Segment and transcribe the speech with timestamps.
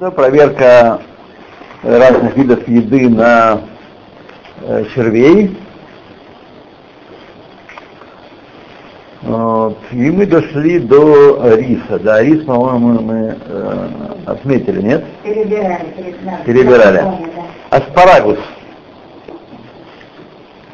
[0.00, 1.02] Это проверка
[1.82, 3.60] разных видов еды на
[4.62, 5.54] э, червей.
[9.20, 9.76] Вот.
[9.90, 11.98] И мы дошли до риса.
[11.98, 13.88] Да, рис, по-моему, мы э,
[14.24, 15.04] отметили, нет?
[15.22, 15.94] Перебирали.
[16.46, 17.04] Перебирали.
[17.68, 18.38] Аспарагус.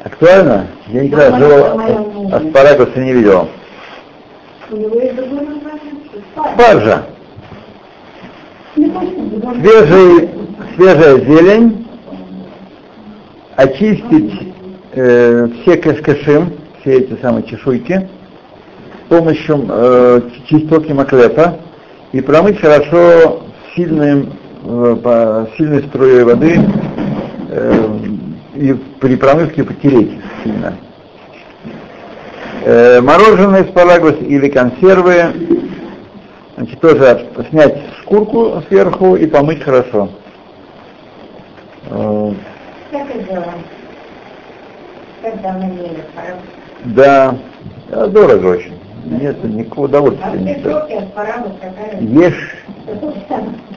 [0.05, 0.67] Актуально?
[0.87, 3.49] Я никогда Да, живого аспарагуса не видел.
[4.71, 5.95] У него есть другое название.
[6.57, 7.16] Баржа.
[8.77, 10.29] Свежий,
[10.75, 11.87] свежая зелень.
[13.55, 14.53] Очистить
[14.93, 18.07] э, все кашкашим, все эти самые чешуйки,
[19.05, 21.57] с помощью э, чистилки маклепа
[22.11, 23.41] и промыть хорошо
[23.75, 24.33] сильным,
[24.63, 26.59] э, по сильной струей воды
[27.49, 27.99] э,
[28.53, 30.11] и при промывке потереть
[30.43, 30.77] сильно.
[32.63, 35.66] Э, мороженое спарагус или консервы,
[36.57, 40.09] значит, тоже снять шкурку сверху и помыть хорошо.
[41.89, 42.31] Э,
[42.91, 43.43] Как это?
[45.21, 45.69] Когда мы
[46.15, 46.35] пора.
[46.85, 47.35] Да,
[48.07, 48.73] дорого очень.
[49.05, 50.89] Нет никакого А удовольствия не стоит.
[52.01, 52.55] Ешь,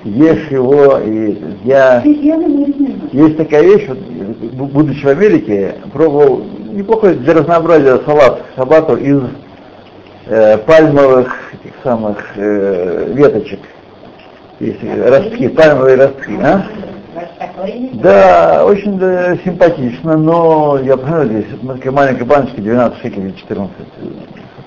[0.04, 2.02] ешь его, и я...
[2.02, 6.42] Есть такая вещь, вот, бу- будучи в Америке, пробовал
[6.72, 9.20] неплохой для разнообразия салат сабату из
[10.26, 13.60] э, пальмовых самых э, веточек.
[14.58, 16.66] Есть ростки, пальмовые ростки, а?
[17.94, 23.74] Да, очень да, симпатично, но я понимаю, здесь такая маленькая баночка 12 шекелей 14.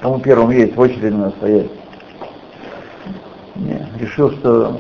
[0.01, 1.67] Кому первым есть, в очереди надо стоять.
[3.55, 4.77] Не, решил, что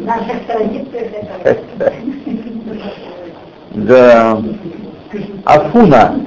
[3.70, 4.42] да,
[5.44, 6.20] афуна,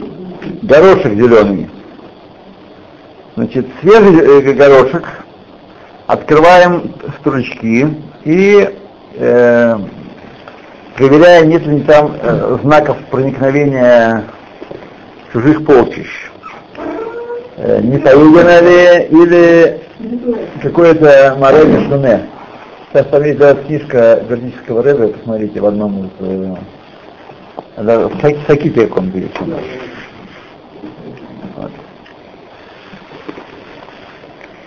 [0.61, 1.69] горошек зеленый.
[3.36, 5.03] Значит, свежий э, горошек,
[6.06, 7.88] открываем стручки
[8.26, 8.70] и
[9.16, 9.76] э,
[10.95, 14.26] проверяем, нет ли там э, знаков проникновения
[15.31, 16.30] чужих полчищ.
[17.58, 19.82] Э, не поедено ли или
[20.61, 22.30] какое-то мороженое шуне.
[22.92, 26.58] Сейчас там есть даже книжка Бердического Рэба, посмотрите, в одном из...
[27.77, 28.10] э,
[28.45, 29.55] Саките он перечислен.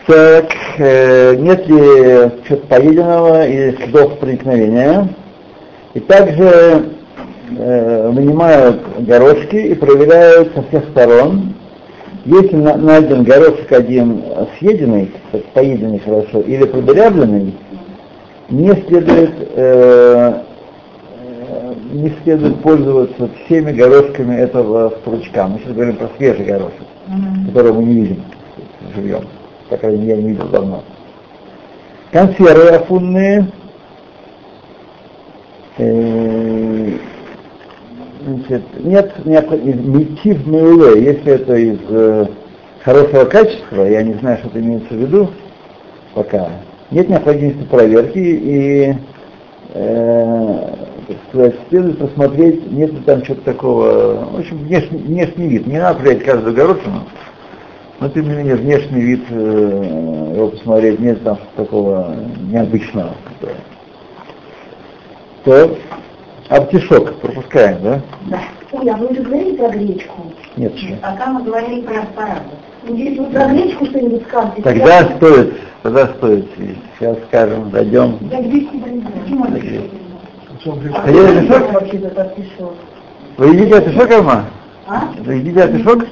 [0.07, 1.77] Так, э, нет ли
[2.47, 5.09] чего-то поеденного или следов проникновения.
[5.95, 6.91] И также
[7.59, 11.55] э, вынимают горошки и проверяют со всех сторон.
[12.25, 14.23] Если на- найден горошек один
[14.59, 15.11] съеденный,
[15.55, 17.55] поеденный хорошо, или продырявленный,
[18.51, 20.35] не следует, э,
[21.49, 25.49] э, не следует пользоваться всеми горошками этого стручка.
[25.49, 26.75] Мы сейчас говорим про свежий горошек,
[27.49, 28.23] который мы не видим
[28.95, 29.23] живьем.
[29.69, 30.85] По крайней мере, я не видел давно.
[32.13, 33.49] Консервы афунные.
[35.79, 36.99] Э,
[38.25, 42.27] значит, нет необходимости меуле, если это из э,
[42.83, 45.31] хорошего качества, я не знаю, что это имеется в виду
[46.15, 46.49] пока,
[46.91, 48.95] нет необходимости проверки и
[49.75, 50.69] э,
[51.29, 55.67] сказать, следует посмотреть, нет ли там чего-то такого, в общем, внешний, внешний вид.
[55.67, 57.03] Не надо проверять каждую горошину,
[58.01, 62.17] но тем не менее внешний вид э, его посмотреть, нет там что-то такого
[62.51, 63.15] необычного.
[65.45, 65.77] То
[66.49, 68.01] артишок пропускаем, да?
[68.27, 68.41] Да.
[68.73, 70.33] Ой, а вы уже говорили про гречку?
[70.57, 70.97] Нет еще.
[70.97, 72.53] Пока мы говорили про аспарагус.
[72.89, 76.47] Если вы про гречку что-нибудь скажете, Тогда я- стоит, тогда стоит.
[76.99, 78.19] Сейчас скажем, дойдем.
[78.31, 79.15] Я гречку не знаю.
[79.23, 79.45] Почему.
[80.95, 81.73] А что артишок?
[81.73, 82.75] вообще этот артишок?
[83.37, 84.45] Вы едите артишок, Арма?
[84.87, 85.09] А?
[85.21, 86.05] Вы едите артишок?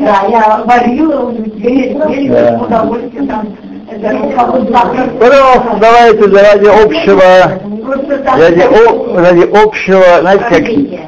[0.00, 2.58] Да, я варю, гречку, Да.
[2.58, 3.46] с удовольствием там.
[5.18, 7.24] Пожалуйста, давайте ради общего,
[8.38, 10.44] ради, о- ради общего, знаете,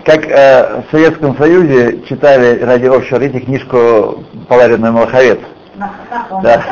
[0.05, 5.39] как, как э, в Советском Союзе читали ради общего развития книжку «Поваренный молоковец».
[6.43, 6.63] Да.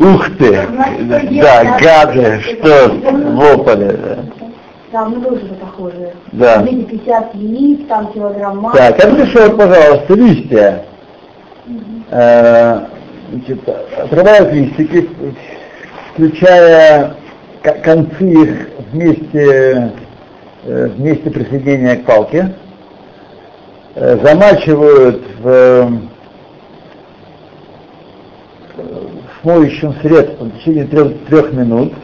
[0.00, 0.58] Ух ты!
[1.00, 2.92] Да, гады, что
[3.34, 3.96] лопали.
[3.96, 4.41] да.
[4.92, 6.14] Там ну, тоже похожие.
[6.32, 6.62] Да.
[6.62, 8.78] Видите, 50 яиц, там килограмм масла.
[8.78, 10.84] Так, разрешил, пожалуйста, листья.
[12.10, 12.80] Э,
[13.30, 13.60] значит,
[13.96, 15.08] отрывают листики,
[16.12, 17.14] включая
[17.82, 19.92] концы их вместе,
[20.64, 22.54] э, вместе присоединения к палке.
[23.94, 25.88] Э, замачивают в, э,
[29.40, 31.94] в моющем средством в течение трех, трех минут.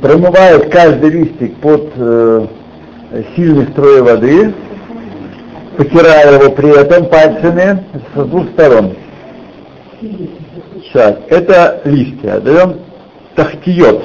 [0.00, 2.46] Промывают каждый листик под э,
[3.34, 4.54] сильной струей воды
[5.78, 8.96] потирая его при этом пальцами с двух сторон.
[10.00, 12.40] Сейчас, это листья.
[12.40, 12.80] Даем
[13.36, 14.02] тахтиот.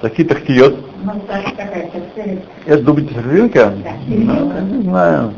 [0.00, 0.78] Такие тахтиот.
[2.66, 3.72] Это думаете церквинка?
[3.84, 3.90] Да.
[4.06, 5.34] Ну, не знаю.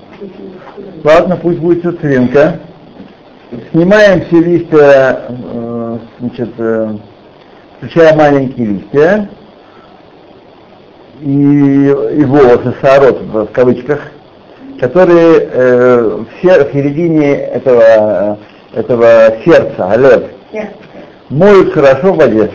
[1.03, 2.61] Ладно, пусть будет церквинка.
[3.73, 6.97] Снимаем все листья, э, значит, э,
[7.79, 9.29] включая маленькие листья
[11.21, 11.87] и,
[12.21, 14.01] и волосы, сорот в кавычках,
[14.81, 18.39] которые э, в, сер- в середине этого,
[18.73, 20.23] этого сердца, алев,
[20.53, 20.71] Сердце.
[21.29, 22.51] моют хорошо в воде.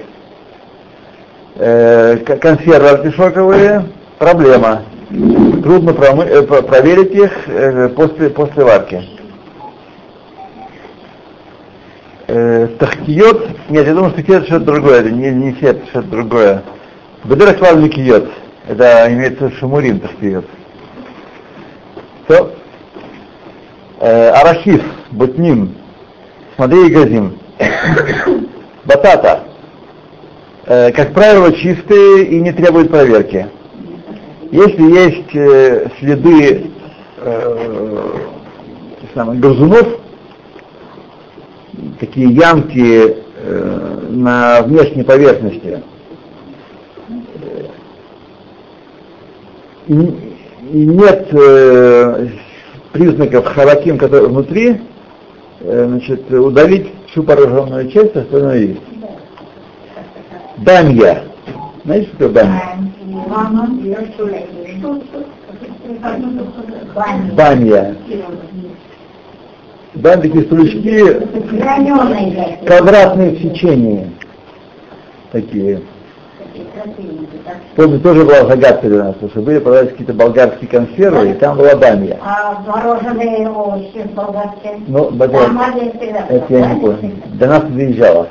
[1.57, 3.85] Э, консервы артишоковые,
[4.17, 4.83] проблема.
[5.09, 9.01] Трудно промы- э, про- проверить их э, после, после варки.
[12.27, 16.63] Э, тахтиот, нет, я думаю, что киот что-то другое, это не, не сет, что-то другое.
[17.23, 18.29] Бедер клал киот,
[18.67, 20.45] это имеется шамурим тахтиот.
[22.27, 22.51] Все.
[23.99, 24.81] Э, арахис,
[25.11, 25.75] бутним,
[26.55, 27.37] смотри и газим.
[28.85, 29.43] Батата.
[30.65, 33.47] Э, как правило, чистые и не требуют проверки.
[34.51, 36.71] Если есть э, следы
[37.17, 38.09] э,
[39.01, 39.87] те самые, грызунов,
[41.99, 45.81] такие ямки э, на внешней поверхности,
[47.07, 47.69] э, и, и
[49.87, 52.27] нет э,
[52.91, 54.81] признаков хараким, которые внутри,
[55.61, 58.81] э, значит, удалить всю пораженную часть, остальное есть.
[60.57, 61.23] Дамья.
[61.83, 62.49] Знаете, что такое
[66.95, 67.33] Баня.
[67.33, 67.95] Банья.
[69.95, 71.03] Да, такие стручки
[72.65, 74.11] квадратные в сечении.
[75.31, 75.81] Такие.
[77.75, 81.57] Помню, тоже была загадка для нас, потому что были продавались какие-то болгарские консервы, и там
[81.57, 82.17] была дамья.
[82.23, 84.79] А мороженые овощи болгарские?
[84.87, 85.37] Ну, Да, батя,
[85.97, 86.25] всегда.
[86.29, 87.11] это я не помню.
[87.33, 88.27] До нас не.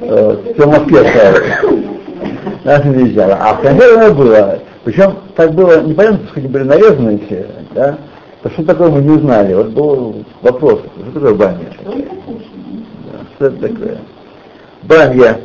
[0.00, 1.54] Э, Все в Москве ставили.
[2.64, 3.38] До нас не доезжала.
[3.40, 4.58] А в консерве было.
[4.84, 7.98] Причем так было непонятно, что они были нарезаны все, да?
[8.42, 9.52] То что такое мы не знали.
[9.54, 10.80] Вот был вопрос,
[11.10, 11.58] что такое баня?
[11.84, 11.92] Да,
[13.36, 13.98] Что это такое?
[14.84, 15.38] Банья.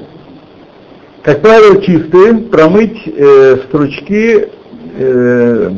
[1.23, 4.49] Как правило, чистые, промыть э, стручки,
[4.97, 5.71] э,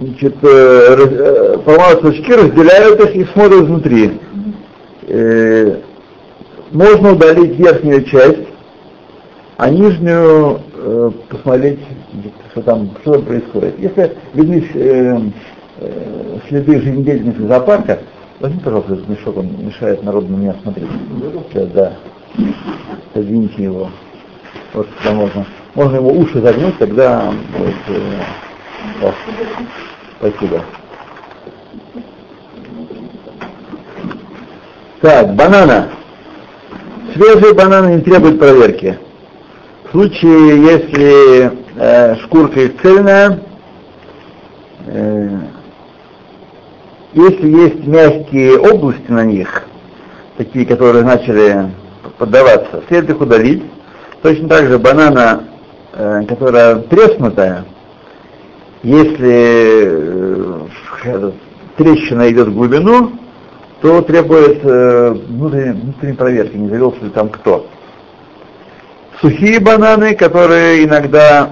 [0.00, 4.12] значит, э, раз- э, промывают стручки, разделяют их и смотрят внутри.
[5.06, 5.76] Э,
[6.70, 8.48] можно удалить верхнюю часть,
[9.58, 11.80] а нижнюю э, посмотреть,
[12.52, 13.78] что там, что там происходит.
[13.80, 15.20] Если видны э,
[15.78, 17.98] э, следы жизнедеятельности зоопарка,
[18.40, 20.88] возьми, пожалуйста, этот мешок, он мешает народу на меня смотреть.
[21.50, 21.92] Сейчас, да.
[23.12, 23.90] Подвиньте его.
[24.72, 25.46] Вот сюда можно.
[25.74, 27.74] Можно ему уши загнуть, тогда будет...
[27.88, 29.12] э, о,
[30.18, 30.64] спасибо.
[35.00, 35.88] Так, банана.
[37.14, 38.98] Свежие бананы не требуют проверки.
[39.84, 43.40] В случае, если э, шкурка цельная,
[44.86, 45.38] э,
[47.14, 49.64] если есть мягкие области на них,
[50.38, 51.70] такие, которые начали
[52.18, 53.62] поддаваться, следует их удалить.
[54.22, 55.44] Точно так же банана,
[55.92, 57.64] э, которая треснутая,
[58.82, 60.66] если
[61.04, 61.32] э,
[61.76, 63.12] трещина идет в глубину,
[63.80, 67.66] то требует э, внутренней, внутренней проверки, не завелся ли там кто.
[69.20, 71.50] Сухие бананы, которые иногда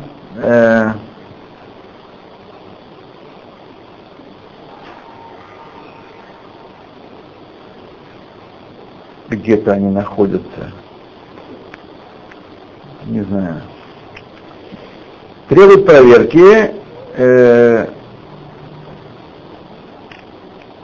[9.37, 10.72] где-то они находятся.
[13.06, 13.62] Не знаю.
[15.49, 16.72] Требуют проверки.
[17.16, 17.88] Э,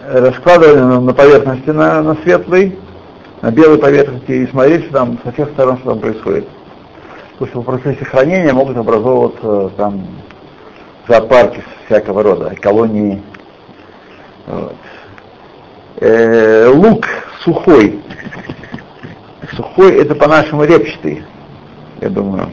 [0.08, 2.78] раскладывали на, поверхности на, на светлой,
[3.42, 6.48] на белой поверхности и смотреть, что там со всех сторон что там происходит.
[7.32, 10.06] Потому что в процессе хранения могут образовываться там
[11.08, 13.22] зоопарки всякого рода, колонии.
[14.46, 14.76] Вот.
[16.00, 17.06] Э, лук
[17.42, 18.00] сухой.
[19.54, 21.24] Сухой это по-нашему репчатый,
[22.00, 22.50] я думаю.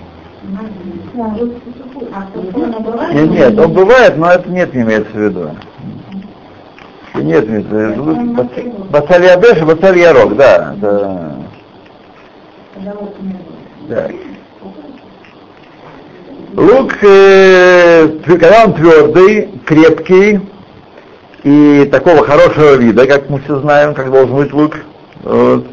[3.13, 5.49] Нет, нет, он бывает, но это нет не имеется в виду.
[7.15, 7.65] Нет, нет,
[8.89, 10.75] бацаль ябеш и бацаль ярок, да.
[13.87, 14.09] да.
[16.55, 20.39] Лук, э, когда он твердый, крепкий
[21.43, 24.77] и такого хорошего вида, как мы все знаем, как должен быть лук,
[25.23, 25.67] вот.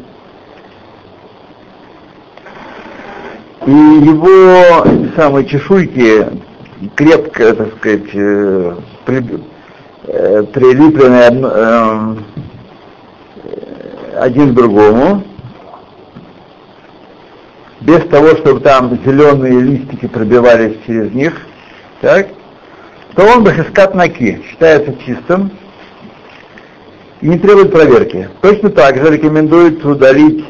[3.65, 4.85] и его
[5.15, 6.27] самые чешуйки
[6.95, 8.75] крепко, так сказать, э,
[9.05, 9.23] при,
[10.07, 12.15] э, прилипленные э,
[14.17, 15.23] один к другому,
[17.81, 21.33] без того, чтобы там зеленые листики пробивались через них,
[22.01, 22.27] так,
[23.15, 25.51] то он бахискат наки, считается чистым
[27.19, 28.29] и не требует проверки.
[28.41, 30.45] Точно так же рекомендуется удалить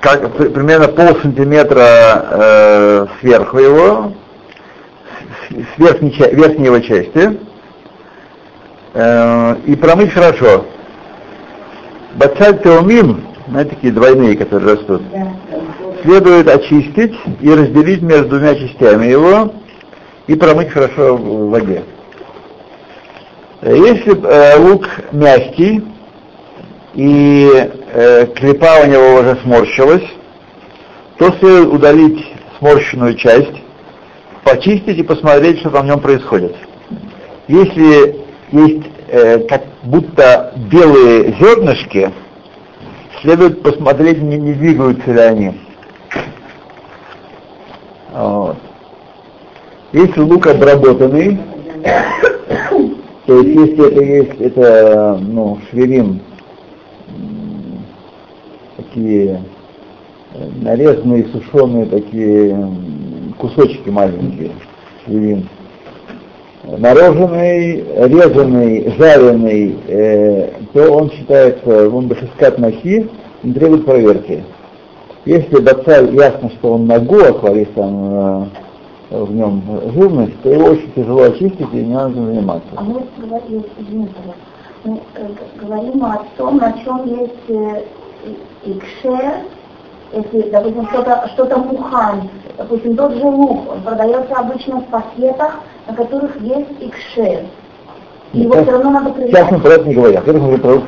[0.00, 4.12] как, примерно пол сантиметра э, сверху его,
[5.50, 7.38] с верхней, верхней его части,
[8.94, 10.64] э, и промыть хорошо.
[12.14, 15.02] Бацаль теумим, знаете, такие двойные, которые растут,
[16.02, 19.52] следует очистить и разделить между двумя частями его
[20.30, 21.82] и промыть хорошо в воде.
[23.62, 25.82] Если э, лук мягкий
[26.94, 27.50] и
[27.92, 30.04] э, клепа у него уже сморщилась,
[31.18, 32.24] то следует удалить
[32.60, 33.60] сморщенную часть,
[34.44, 36.54] почистить и посмотреть, что там в нем происходит.
[37.48, 38.20] Если
[38.52, 42.12] есть э, как будто белые зернышки,
[43.20, 45.60] следует посмотреть, не, не двигаются ли они.
[48.12, 48.69] Вот.
[49.92, 51.36] Если лук обработанный,
[53.26, 56.20] то есть если это есть, это, ну, шверим,
[58.76, 59.42] такие
[60.34, 62.70] э, нарезанные, сушеные такие
[63.36, 64.52] кусочки маленькие,
[65.04, 65.48] шверим,
[66.78, 73.08] мороженый, резанный, жареный, э, то он считается, он башискат нахи,
[73.42, 74.44] не требует проверки.
[75.24, 78.50] Если бацаль ясно, что он на гуах, есть там
[79.10, 79.62] в нем
[79.92, 82.68] живность, то его очень тяжело очистить и не надо заниматься.
[82.76, 84.14] А мы говорим, извините,
[84.84, 85.28] мы э,
[85.60, 87.82] говорим о том, на чем есть э,
[88.64, 89.40] икшер,
[90.12, 95.60] если, допустим, что-то что, -то, мухань, допустим, тот же лук, он продается обычно в пакетах,
[95.86, 97.44] на которых есть икшер.
[98.32, 99.34] И его все равно надо проверять.
[99.34, 100.16] Сейчас мы про это не говорим.
[100.16, 100.84] Во-первых, мы про лук,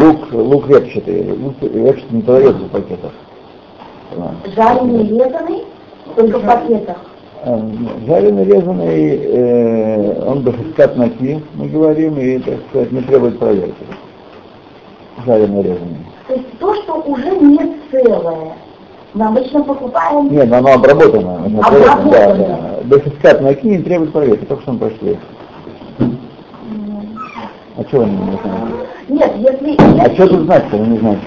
[0.00, 1.32] лук, лук репчатый.
[1.32, 3.10] Лук репчатый не продается в пакетах.
[4.54, 5.64] Жареный, резанный,
[6.14, 6.96] только в пакетах.
[7.44, 7.60] А,
[8.06, 13.84] жареный, резанный, э, он бахискат наки, мы говорим, и, так сказать, не требует проверки.
[15.26, 16.06] Жареный, резанный.
[16.28, 17.58] То есть то, что уже не
[17.90, 18.52] целое,
[19.14, 20.30] мы обычно покупаем...
[20.30, 21.44] Нет, но оно обработано.
[21.44, 22.10] Обработано.
[22.12, 22.58] Да, да.
[22.84, 25.18] Бахискат наки не требует проверки, только что мы прошли.
[27.76, 28.38] А что вы не знаете?
[29.08, 29.76] Нет, если...
[29.80, 30.14] А если...
[30.14, 31.22] что тут знать-то, вы не знаете?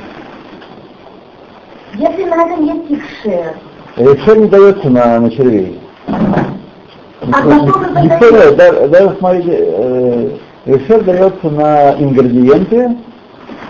[1.96, 3.56] Если на этом есть икшер,
[3.98, 5.80] Икшер не дается на, на червей.
[6.08, 8.92] А Никто не дает.
[8.92, 10.30] Даже, смотрите, э,
[10.66, 12.98] икшер дается на ингредиенты,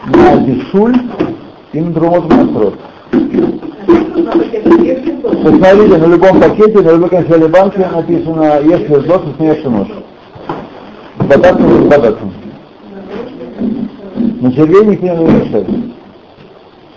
[0.07, 0.95] на бишуль
[1.73, 2.75] и на трумот масрот.
[5.43, 9.87] Посмотрите, на любом пакете, на любой консервной банке написано «Если сдох, смеешься нож».
[11.17, 12.33] Бадатом или бадатом.
[14.41, 15.67] На червей никто не разрешает.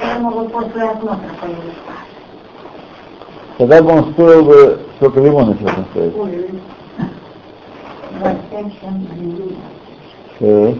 [0.01, 2.18] я могу после осмотра появиться.
[3.59, 6.15] Тогда бы он стоил бы, сколько лимона сейчас он стоит.
[8.21, 9.09] 27 чем.
[10.41, 10.75] Э,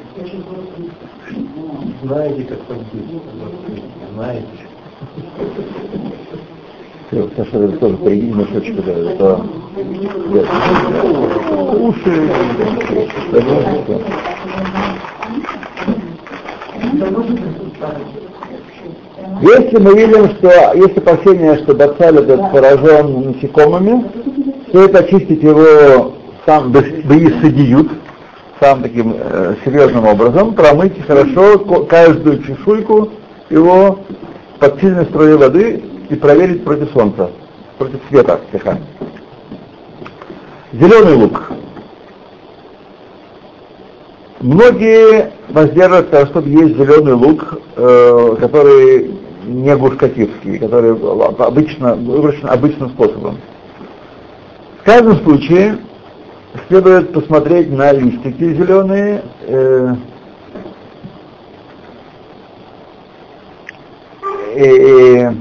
[2.05, 3.21] Знаете, как пойти?
[4.15, 4.47] Знаете.
[7.11, 9.45] всё, Саша, это тоже приди мешочек, да, это...
[11.81, 12.31] Уши.
[13.33, 14.01] Да, что.
[19.41, 24.05] Если мы видим, что есть опасение, что бацаль этот поражен насекомыми,
[24.73, 26.13] то это очистить его
[26.45, 27.89] сам бейсадиют,
[28.61, 31.59] сам таким э, серьезным образом, промыть хорошо
[31.89, 33.11] каждую чешуйку
[33.51, 34.01] его
[34.59, 37.31] под сильной струей воды и проверить против солнца,
[37.79, 38.79] против света стиха.
[40.73, 41.53] Зеленый лук.
[44.41, 49.11] Многие воздерживаются, чтобы есть зеленый лук, э, который
[49.47, 50.93] не гушкативский, который
[51.39, 53.39] обычно, выращен обычным способом.
[54.81, 55.79] В каждом случае
[56.69, 59.95] следует посмотреть на листики зеленые, э,
[64.55, 65.33] э,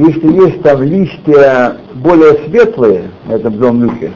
[0.00, 4.12] если есть там листья более светлые на этом зеленом луке,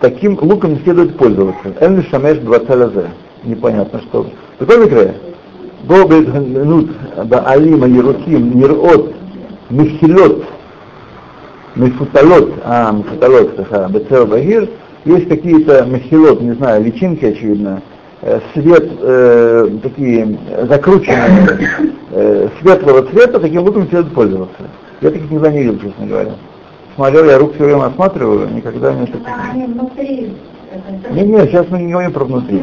[0.00, 1.74] таким луком следует пользоваться.
[1.80, 3.10] Эн шамеш двацалязе.
[3.44, 4.26] Непонятно что.
[4.58, 5.14] Такой микре?
[5.84, 6.90] Бобет нут
[7.46, 9.14] алима еруким нирот
[9.70, 10.44] михилот
[11.76, 13.56] мифуталот, а, мифуталот,
[13.90, 14.68] бецел багир,
[15.04, 17.82] есть какие-то михилот, не знаю, личинки, очевидно,
[18.22, 24.62] э, свет, э, такие закрученные, э, светлого цвета, таким луком следует пользоваться.
[25.00, 26.32] Я таких никогда не видел, честно говоря.
[26.94, 29.26] Смотрел, я рук все время осматриваю, никогда не таких.
[29.52, 30.32] Они внутри.
[31.10, 32.58] Не, не, сейчас мы не говорим про внутри.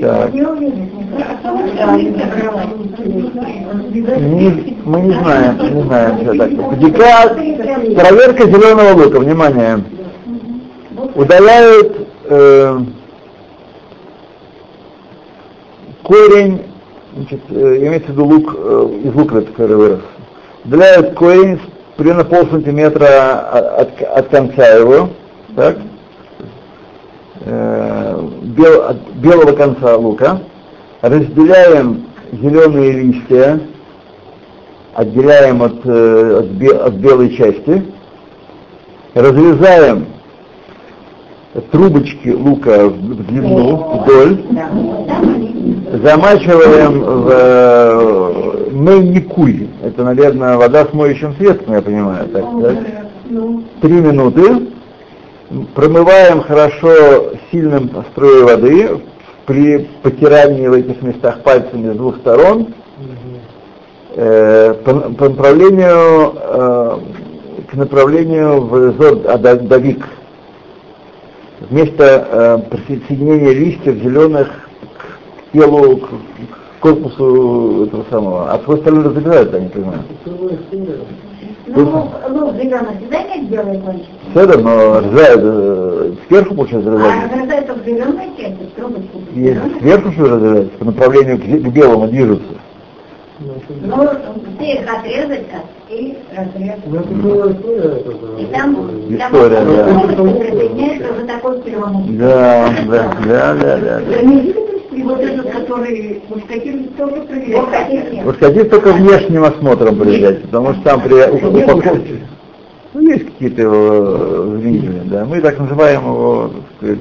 [0.00, 0.32] Так.
[0.32, 0.88] Не увидишь,
[4.18, 6.50] Не- мы не знаем, не знаем, что так.
[6.76, 7.34] Бдика,
[8.00, 9.82] проверка зеленого лука, внимание.
[11.14, 12.78] Удаляют э,
[16.02, 16.62] корень,
[17.18, 20.00] значит, э, имеется в виду лук, э, из лука, который вырос.
[20.64, 21.60] Удаляют корень
[21.96, 25.08] примерно пол сантиметра от, от конца его,
[25.56, 25.78] так,
[27.44, 30.40] э, бел- от белого конца лука,
[31.00, 33.60] разделяем зеленые листья,
[34.94, 37.84] отделяем от, от, бе- от белой части,
[39.14, 40.06] разрезаем
[41.72, 44.42] трубочки лука в длину, вдоль,
[46.02, 52.78] замачиваем в э, мейникуль, это, наверное, вода с моющим средством, я понимаю, так сказать,
[53.80, 54.68] три минуты,
[55.74, 59.00] промываем хорошо сильным струей воды,
[59.46, 62.74] при потирании в этих местах пальцами с двух сторон,
[64.14, 66.98] э, по, по направлению э,
[67.70, 70.06] к направлению в зод Ада- Давик.
[71.60, 74.67] Вместо э, присоединения листьев зеленых
[75.52, 78.52] телу, к, к корпусу этого самого.
[78.52, 80.00] А твой стороны разрезают, я не понимаю.
[81.70, 84.08] Ну, ну, зеленый всегда нет белой кончики.
[84.30, 87.66] Все но разрезают, э, сверху получается А разрезают.
[87.66, 89.18] только зеленые части, трубочки.
[89.34, 89.80] И зеленые.
[89.80, 92.54] сверху что разрезают, по направлению к, к белому движутся.
[93.40, 94.08] Ну,
[94.56, 96.86] все их отрезать а, и разрезать.
[96.86, 98.40] Ну, это была история, это, да.
[98.40, 98.74] И там,
[99.14, 100.12] История, там да.
[101.12, 102.18] уже такой зеленый.
[102.18, 104.00] Да, да, да, да, да.
[104.98, 105.00] Да.
[105.00, 108.38] и вот этот, который мускатин, тоже проверяет.
[108.38, 112.20] Хотите только внешним осмотром проверять, потому что там при упаковке
[112.94, 115.24] ну, есть какие-то его винили, да.
[115.24, 116.98] Мы так называем его, так сказать,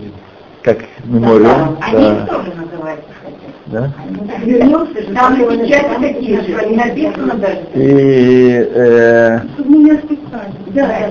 [0.64, 1.78] как мемориум.
[1.82, 2.28] Они Да.
[2.28, 3.07] тоже называются, кстати.
[3.68, 3.92] Да.
[4.44, 7.66] Вернемся же, там печати такие же, они написано даже.
[7.76, 9.40] И, э,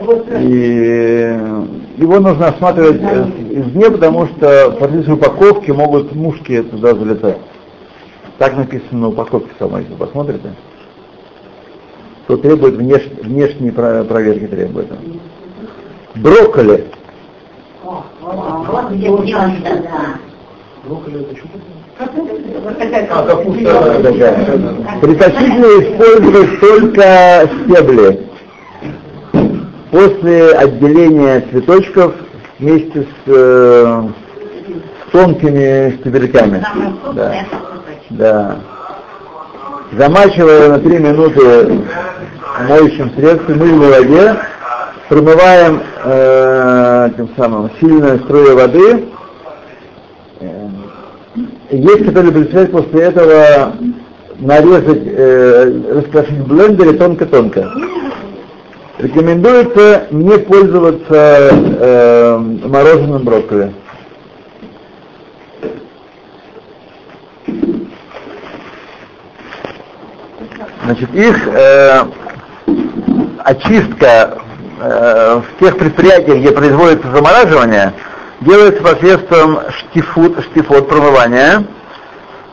[0.04, 0.26] вот.
[0.40, 1.38] и
[1.98, 7.38] его нужно осматривать э, извне, потому что по упаковке могут мушки туда залетать.
[8.38, 10.52] Так написано на упаковке самой, если посмотрите.
[12.26, 14.88] То требует внеш, внешней про- проверки требует.
[16.14, 16.86] Брокколи.
[20.84, 21.48] Брокколи это что
[21.98, 24.38] А, капуста, Такая.
[25.80, 28.26] Использовать только стебли.
[29.90, 32.12] После отделения цветочков
[32.58, 34.02] вместе с, э,
[35.06, 36.62] с тонкими стебельками.
[37.14, 37.46] Да.
[38.10, 38.56] Да.
[39.92, 41.82] Замачивая на 3 минуты
[42.58, 44.36] в моющем средстве, мыльной воде,
[45.08, 49.06] промываем э, тем самым сильной струей воды.
[51.70, 53.72] Есть, которые предпочитают после этого
[54.38, 57.72] нарезать, э, раскрошить в блендере тонко-тонко.
[58.98, 63.72] Рекомендуется не пользоваться э, мороженым брокколи.
[70.84, 72.04] Значит, их э,
[73.38, 74.38] очистка
[74.80, 77.92] э, в тех предприятиях, где производится замораживание,
[78.40, 81.64] делается посредством штифут, штифот промывания,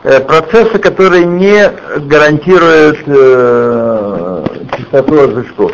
[0.02, 1.68] э, процесса, который не
[2.08, 4.44] гарантирует э,
[4.76, 5.72] чистоту от жучков.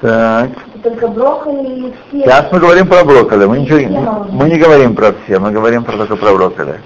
[0.00, 0.50] Так.
[0.82, 2.22] Только брокколи и все.
[2.22, 3.46] Сейчас мы говорим про брокколи.
[3.46, 6.80] Мы, ничего, не- мы не говорим про все, мы говорим про только про брокколи.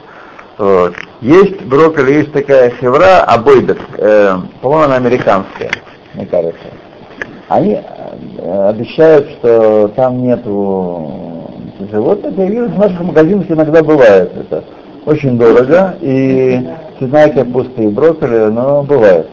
[0.57, 0.95] Вот.
[1.21, 5.71] Есть брокколи, есть такая февра, абойдер, э, по-моему, она американская,
[6.15, 6.59] мне кажется.
[7.49, 7.79] Они
[8.39, 11.11] э, обещают, что там нету
[11.91, 12.35] животных.
[12.37, 14.65] Я вижу, в наших магазинах иногда бывает это.
[15.05, 16.65] Очень дорого, и
[16.99, 19.27] цветная капуста и брокколи, но бывает.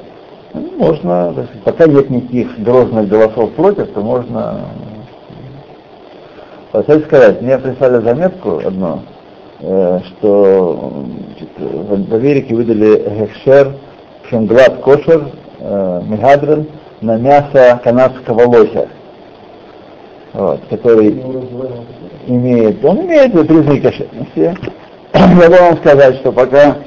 [0.78, 4.62] Можно, пока нет никаких грозных голосов против, то можно...
[6.72, 9.02] Хотел сказать, мне прислали заметку одну,
[9.60, 11.04] э, что
[11.58, 13.74] в Америке выдали гекшер,
[14.30, 16.02] шенглад кошер, э,
[17.02, 18.88] на мясо канадского лося,
[20.34, 21.22] вот, который
[22.28, 24.58] имеет, он имеет признаки кошерности.
[25.14, 26.78] Я должен сказать, что пока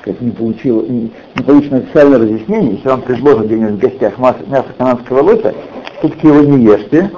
[0.00, 1.12] сказать, не получил, не,
[1.46, 5.54] получено официальное разъяснение, если вам предложат где-нибудь в гостях мясо, канадского лося,
[5.98, 7.10] все-таки его не ешьте,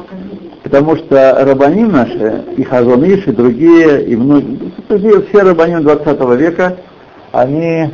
[0.62, 6.77] Потому что рабаним наши, и Хазониш, и другие, и многие, все рабаним 20 века,
[7.33, 7.91] они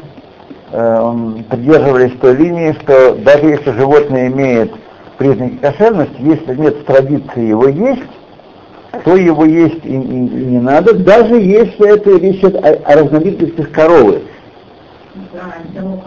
[0.73, 1.15] э,
[1.51, 4.73] придерживались той линии, что даже если животное имеет
[5.19, 8.03] признаки кошерности, если нет традиции его есть,
[9.05, 12.97] то его есть и, и, и не надо, даже если это речь идет о, о
[12.97, 14.23] разновидностях коровы.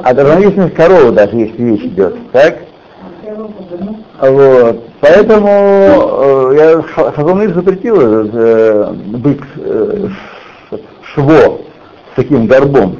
[0.03, 2.57] О разновидностях коровы даже если речь идет, так?
[4.19, 4.83] Вот.
[4.99, 10.07] Поэтому э, я Хазуныш запретил э, быть э,
[11.13, 11.59] шво
[12.11, 12.97] с таким горбом.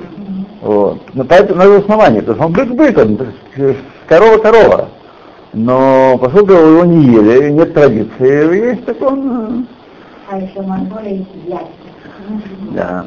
[0.71, 1.01] Вот.
[1.13, 4.87] Но поэтому на основании, потому что он бык-бык, он корова-корова.
[5.53, 9.67] Но поскольку его не ели, нет традиции, есть так он...
[10.29, 11.67] А еще Монголия едят.
[12.71, 13.05] Да.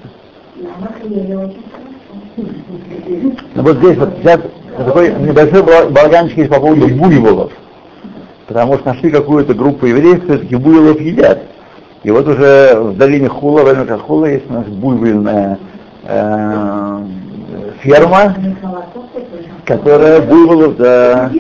[3.55, 4.41] Ну вот здесь вот сейчас
[4.77, 7.53] такой небольшой балаганчик есть по поводу буйволов.
[8.47, 11.45] Потому что нашли какую-то группу евреев, все-таки буйволов едят.
[12.03, 15.59] И вот уже в долине Хула, в районе Хула есть у нас буйвольная
[16.05, 17.01] э,
[17.85, 18.35] ферма,
[19.65, 21.31] которая буйволов, да.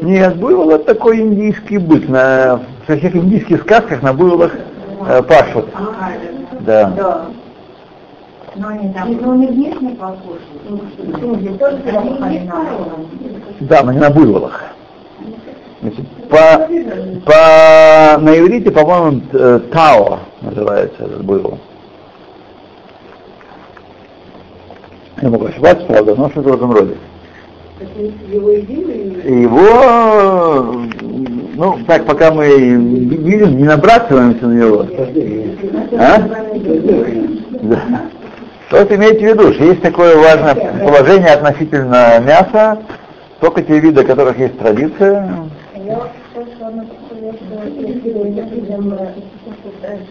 [0.00, 2.08] Нет, буйвол это такой индийский бык.
[2.08, 4.52] На, во всех индийских сказках на буйволах
[5.08, 5.66] э, пашут.
[6.60, 7.26] Да.
[13.60, 14.64] Да, но не на буйволах.
[15.82, 16.68] Значит, по,
[17.26, 21.58] по, на иврите, по-моему, э, Тао называется этот буйвол.
[25.22, 26.96] Я могу ошибаться, правда, но что-то в этом роде.
[29.24, 30.74] Его,
[31.54, 34.86] ну, так, пока мы видим, не набрасываемся на него.
[35.98, 36.18] А?
[37.62, 37.80] Да.
[38.70, 42.78] Вот имейте в виду, что есть такое важное положение относительно мяса,
[43.40, 45.48] только те виды, у которых есть традиция.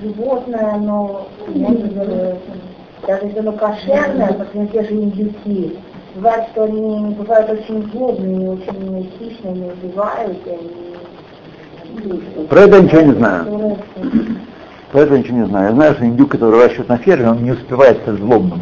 [0.02, 1.28] Животное, но
[3.08, 5.78] даже если оно кошерное, например, те же индюки,
[6.16, 12.48] бывает, что они бывают очень злобными, очень хищными, убивают, и они...
[12.50, 13.78] Про это ничего не знаю.
[14.92, 15.70] Про это ничего не знаю.
[15.70, 18.62] Я знаю, что индюк, который выращивает на ферме, он не успевает стать злобным.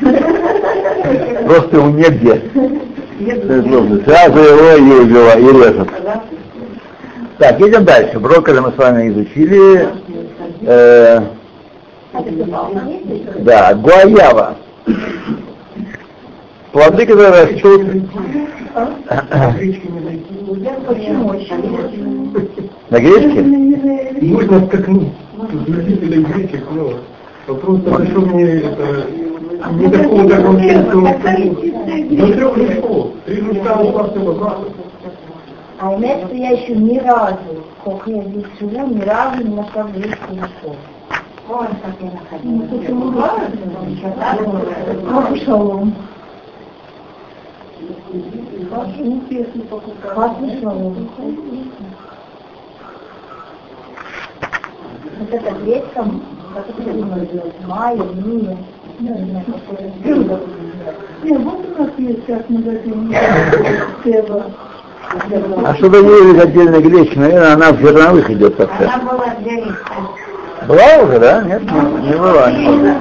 [1.46, 2.42] Просто ему негде.
[4.04, 5.88] Сразу его и убивают, и режут.
[7.38, 8.18] Так, едем дальше.
[8.18, 9.88] Брокколи мы с вами изучили.
[13.40, 14.56] Да, гуаява.
[16.72, 17.82] Плоды, которые растут...
[22.90, 23.42] На гречке?
[24.22, 25.08] Можно скакнуть.
[25.66, 26.96] Любителей гречек много.
[27.46, 29.06] Вопрос только, что мне это...
[29.72, 30.56] Не такого, как он
[32.16, 33.10] До трех листов.
[33.26, 34.20] Три листа упал все
[35.78, 39.84] А у меня я еще ни разу, сколько я здесь живу, ни разу не нашла
[39.94, 40.76] гречку школу.
[41.50, 42.66] Ой, как я находила.
[45.44, 45.94] Шалом.
[55.18, 56.22] Вот это гречком,
[56.54, 58.56] как это называется, майя, мия.
[61.24, 63.14] Нет, вот у нас есть сейчас магазин
[64.04, 64.44] Тева.
[65.64, 68.60] А чтобы не отдельно гречка, наверное, она в зерновых идет.
[68.60, 70.27] Она была гречка.
[70.66, 71.42] Была уже, да?
[71.42, 72.50] Нет, не, не была.
[72.50, 72.96] Нет.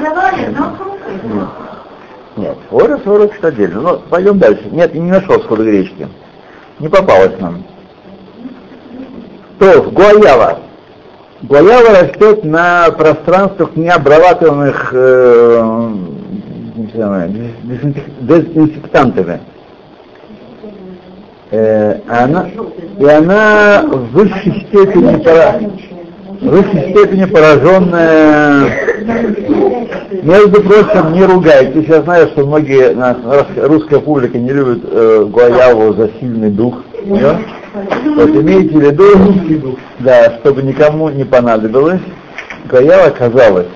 [2.38, 3.82] Нет, орес, орес отдельно.
[3.82, 4.64] Ну, пойдем дальше.
[4.72, 6.08] Нет, не нашел сходу гречки.
[6.80, 7.64] Не попалось нам.
[9.58, 10.60] То, гуаява.
[11.42, 15.90] Гуаява растет на пространствах необрабатываемых э,
[18.22, 19.40] дезинфектантами.
[21.50, 22.50] Э, она,
[23.00, 25.24] и она в высшей степени
[26.48, 28.70] в высшей степени пораженная.
[30.24, 31.88] Между прочим, не ругайтесь.
[31.88, 32.96] Я знаю, что многие,
[33.68, 36.84] русская публика не любит э, Гуаяву за сильный дух.
[37.06, 37.40] Да?
[38.16, 42.02] Вот имейте в виду, да, чтобы никому не понадобилось,
[42.70, 43.68] Гуаява оказалась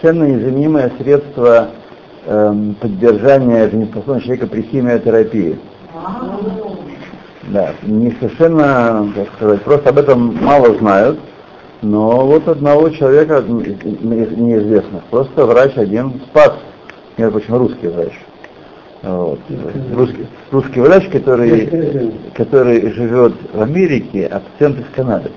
[0.00, 1.68] совершенно незаменимое средство
[2.26, 5.58] эм, поддержания жизнеспособности человека при химиотерапии.
[7.44, 11.18] Да, не совершенно, как сказать, просто об этом мало знают.
[11.82, 16.52] Но вот одного человека неизвестных, просто врач один спас,
[17.16, 18.12] между прочим, русский врач.
[19.02, 19.40] Вот.
[19.94, 25.30] Русский, русский врач, который, который живет в Америке, а пациент из Канады.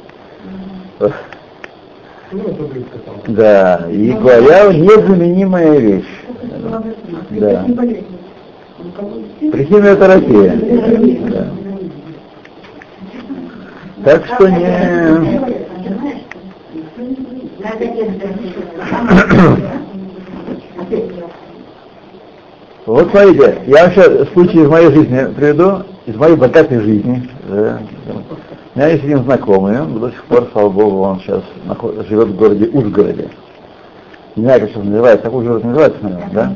[3.28, 6.26] Да, и говоря, незаменимая вещь.
[7.30, 7.66] Да.
[9.40, 10.52] При химиотерапии.
[11.30, 11.48] Да.
[14.04, 15.53] Так что не...
[22.86, 27.30] Вот смотрите, я сейчас случай из моей жизни приведу, из моей богатой жизни.
[27.48, 27.80] Да.
[28.76, 32.30] У меня есть один знакомый, он до сих пор, слава богу, он сейчас наход- живет
[32.30, 33.30] в городе Ужгороде.
[34.36, 36.56] Не знаю, как сейчас называется, такой город называется, наверное, да?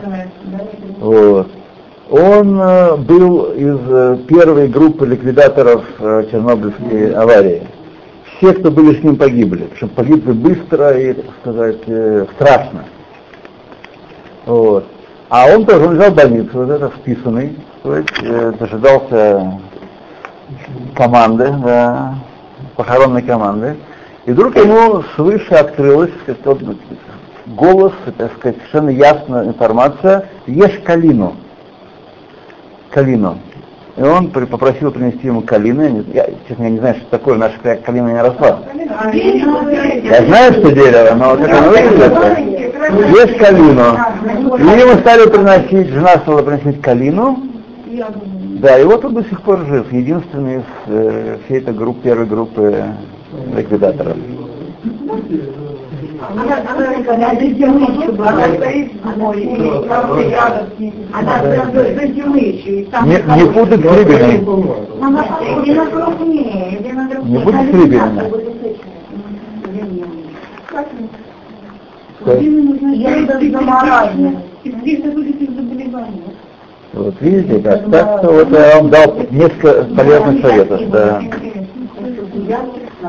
[1.00, 1.48] Вот.
[2.10, 7.63] Он э, был из э, первой группы ликвидаторов э, Чернобыльской аварии.
[8.38, 9.63] Все, кто были с ним, погибли.
[9.63, 12.86] Причем погибли быстро и, так сказать, э, страшно.
[14.45, 14.86] Вот.
[15.30, 19.60] А он тоже он лежал в больнице, вот это вписанный, то есть, э, дожидался
[20.95, 22.15] команды, да,
[22.76, 23.76] похоронной команды.
[24.26, 26.78] И вдруг ему свыше открылась, так сказать, вот,
[27.47, 31.36] голос, так сказать, совершенно ясная информация, ешь калину.
[32.91, 33.39] Калину.
[33.98, 36.06] И он попросил принести ему калины.
[36.14, 38.60] Я, честно, я не знаю, что такое, наша калина не росла.
[39.14, 42.14] Я знаю, что дерево, но вот как оно выглядит.
[43.10, 43.98] Ешь калину.
[44.60, 47.40] И ему стали приносить, жена стала приносить калину.
[48.60, 52.26] Да, и вот он до сих пор жив, единственный из э, всей этой группы, первой
[52.26, 52.84] группы
[53.56, 54.16] ликвидаторов.
[61.12, 61.42] Она
[63.06, 63.90] Не, путать с
[66.94, 67.72] надо Не будет с
[75.12, 76.24] будет их заболевание.
[76.94, 80.82] Вот видите, как так что вот я вам дал несколько полезных советов.
[80.90, 81.22] Да.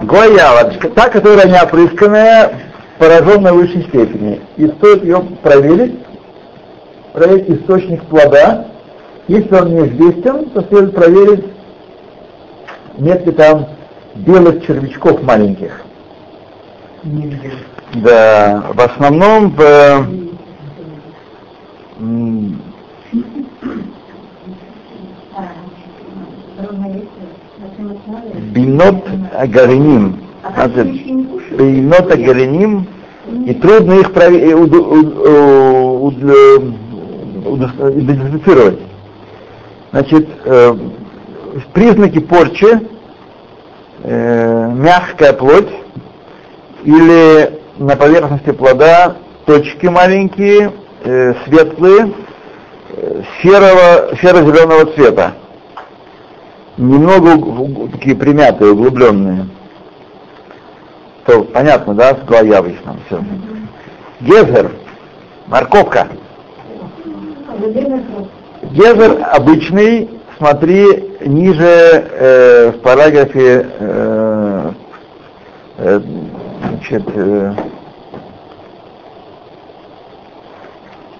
[0.02, 2.52] Гоя, вот, та, которая не опрысканная,
[2.98, 4.40] пораженная в высшей степени.
[4.56, 5.98] И стоит ее проверить,
[7.12, 8.66] проверить источник плода.
[9.28, 11.44] Если он неизвестен, то следует проверить,
[12.98, 13.66] нет ли там
[14.14, 15.82] белых червячков маленьких.
[17.94, 19.62] Да, в основном в
[22.00, 22.60] м,
[28.52, 29.04] бинот
[29.36, 30.27] агариним.
[30.54, 30.86] Значит,
[31.56, 32.86] бинот агариним,
[33.46, 34.62] и трудно их э, э, э,
[37.98, 38.78] идентифицировать.
[39.90, 40.74] Значит, э,
[41.72, 42.80] признаки порчи,
[44.02, 45.72] э, мягкая плоть,
[46.84, 50.72] или на поверхности плода точки маленькие,
[51.04, 52.12] э, светлые,
[53.42, 55.34] серого, серо-зеленого цвета.
[56.76, 59.48] Немного такие примятые, углубленные.
[61.28, 62.20] То понятно, да, с
[62.56, 63.22] обычно все.
[64.20, 64.72] Гезер,
[65.46, 66.08] морковка.
[68.70, 74.72] Гезер обычный, смотри, ниже э, в параграфе э,
[75.76, 76.00] э,
[76.62, 77.52] значит, э,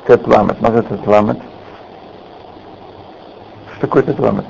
[0.06, 1.38] тетламет, может тетламет.
[3.72, 4.46] Что такое тетламет?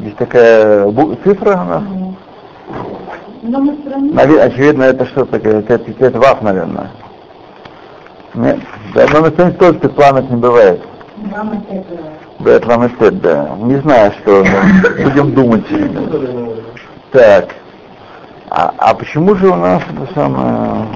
[0.00, 0.84] Здесь такая
[1.22, 1.82] цифра у нас.
[1.84, 2.16] Но мы стране.
[3.30, 3.37] Наве-
[4.42, 5.60] очевидно, это что такое?
[5.60, 6.90] Это, это, это ваф, наверное.
[8.34, 8.58] Нет,
[8.94, 10.80] да, но на странице тоже тетламет не бывает.
[11.16, 13.50] Да, тетламет, да.
[13.58, 14.44] Не знаю, что,
[15.02, 15.66] будем думать.
[17.10, 17.54] Так.
[18.50, 20.86] А, а почему же у нас это самое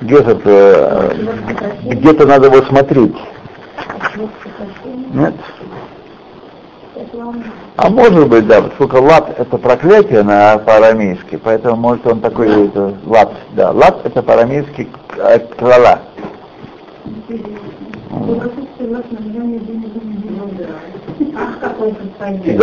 [0.00, 1.14] где-то э,
[1.84, 3.16] где-то надо его смотреть?
[5.12, 5.34] Нет?
[7.76, 12.94] А может быть, да, поскольку лат это проклятие на по-арамейски, поэтому может он такой это,
[13.04, 14.88] лат, да, лат это по-арамейски
[15.58, 16.00] клала.
[21.34, 22.58] Ах, какой господин.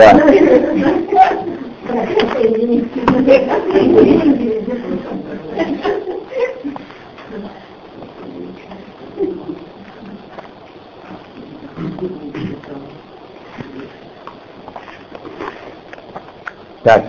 [16.84, 17.06] Так.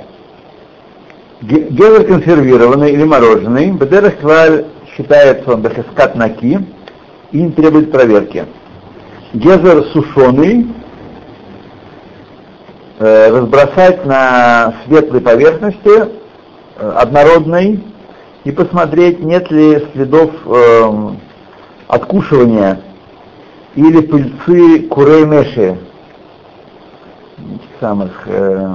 [1.43, 6.59] Ге- Гевер консервированный или мороженый, бедерах клаль считается он бехескат наки
[7.33, 8.47] и не требует проверки.
[9.33, 10.69] Гезер сушеный,
[13.01, 16.09] э, разбросать на светлой поверхности,
[16.77, 17.83] э, однородной,
[18.45, 21.19] и посмотреть, нет ли следов эм,
[21.89, 22.81] откушивания
[23.75, 25.79] или пыльцы курей меши,
[27.81, 28.69] самых э,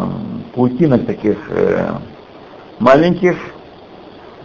[0.53, 1.91] паутинок таких э,
[2.79, 3.35] маленьких,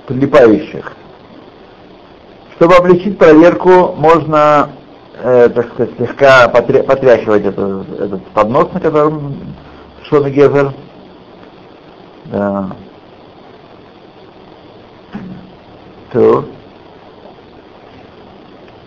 [0.06, 0.92] прилипающих.
[2.56, 4.70] Чтобы облегчить проверку, можно,
[5.22, 9.34] э, так сказать, слегка потря- потряхивать этот, этот поднос, на котором
[10.02, 10.72] сушеный гезер.
[12.26, 12.70] Да.
[16.12, 16.44] То.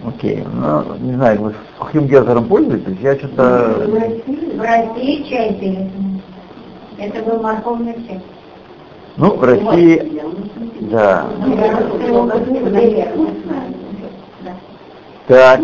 [0.05, 2.97] Окей, ну, не знаю, вы сухим гезером пользуетесь?
[3.01, 3.83] Я что-то...
[3.87, 5.89] В России, в России чай пили.
[6.97, 8.21] Это был морковный чай.
[9.17, 10.21] Ну, в России,
[10.81, 11.27] да.
[15.27, 15.59] Так,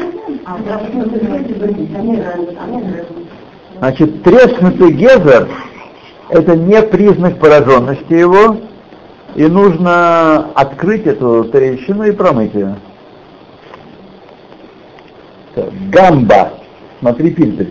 [3.80, 5.48] значит, треснутый гезер–
[6.30, 8.58] это не признак пораженности его,
[9.36, 12.76] и нужно открыть эту трещину и промыть ее.
[15.56, 16.54] Так, Гамба,
[17.00, 17.68] смотри фильтр.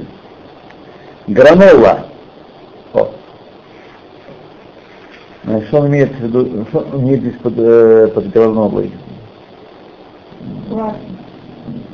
[1.26, 2.06] Гранола.
[2.94, 3.00] О.
[3.00, 3.16] Значит,
[5.44, 8.92] Что он имеет в виду, что он имеет здесь под, э, под гранолой?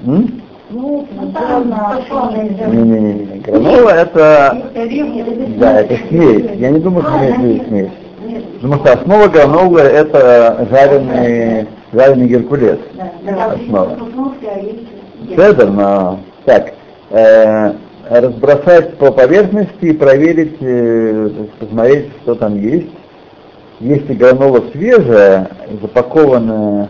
[0.07, 0.43] М?
[0.71, 1.09] Ну,
[2.71, 4.71] Не-не-не, гранола это,
[5.57, 6.51] да, это смесь.
[6.57, 7.91] Я не думаю, что имеет в виду смесь.
[8.61, 12.79] Потому что основа гранолы это жареный, жареный геркулес.
[13.27, 13.97] Основа.
[15.35, 16.75] Федор, но так,
[17.11, 17.73] э,
[18.11, 22.89] разбросать по поверхности и проверить, э, посмотреть, что там есть.
[23.81, 26.88] Если гранола свежая, запакованная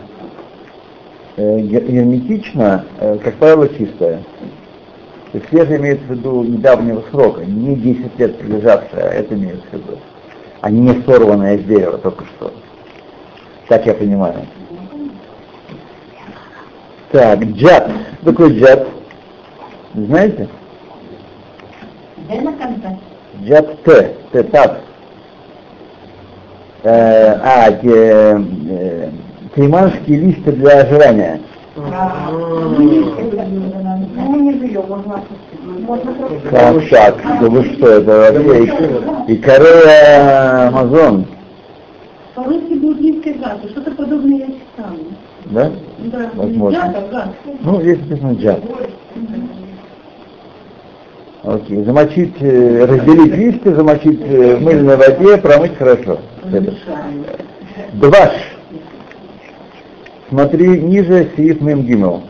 [1.37, 4.22] э, гер- герметично, э, как правило, чистая.
[5.33, 9.66] То есть свежая имеется в виду недавнего срока, не 10 лет пролежавшая, а это имеется
[9.70, 9.98] в виду.
[10.62, 12.53] А не сорванная с дерева только что.
[13.68, 14.46] Так я понимаю.
[17.12, 17.90] Так, джат.
[18.22, 18.88] Что такое джат?
[19.94, 20.48] Знаете?
[23.44, 24.14] Джат Т.
[24.33, 24.42] Т.
[24.44, 24.81] Тат.
[26.85, 29.11] Э, а, те, э,
[29.55, 31.41] тайманские листья для ожирания.
[36.51, 37.17] Так?
[37.41, 41.27] Да вы что, это вообще и, и Корея Амазон,
[42.35, 44.97] По-русски буддийской гасы, что-то подобное я читала.
[45.47, 45.73] да?
[45.99, 46.95] Да, Возможно.
[47.11, 47.29] гас.
[47.61, 48.62] Ну, здесь написано джат.
[51.43, 56.19] Окей, замочить, э, разделить листья, замочить э, в мыльной воде, промыть хорошо.
[56.52, 56.74] Это.
[57.94, 58.32] Дваш.
[60.28, 62.22] Смотри ниже, сиит мем гимел.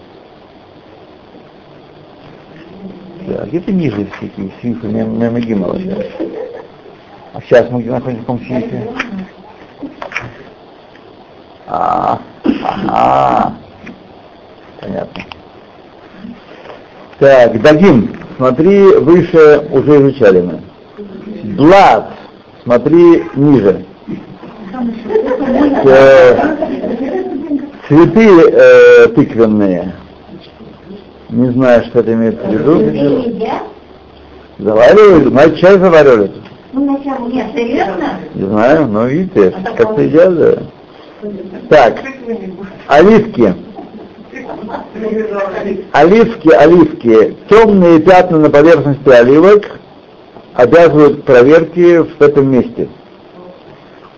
[3.27, 6.07] Так, где-то ниже сиит мем мем гимел сейчас.
[7.35, 8.91] А сейчас мы где находимся в каком сиите?
[11.67, 12.21] А,
[12.65, 13.55] ага.
[14.81, 15.23] Понятно.
[17.19, 18.17] Так, дадим.
[18.37, 20.61] Смотри, выше уже изучали мы.
[21.57, 22.13] Блад.
[22.63, 23.85] Смотри ниже.
[27.89, 29.95] Цветы э, тыквенные.
[31.31, 32.81] Не знаю, что это имеет в виду.
[32.81, 33.63] едят?
[34.59, 36.31] Заваривали, значит, чай заваривали.
[36.73, 38.21] Ну, нет, серьезно?
[38.35, 40.55] Не знаю, но видите, как-то едят, да.
[41.69, 42.03] Так,
[42.87, 43.55] оливки.
[45.93, 47.37] Оливки, оливки.
[47.49, 49.65] Темные пятна на поверхности оливок
[50.55, 52.89] обязывают к проверке в этом месте.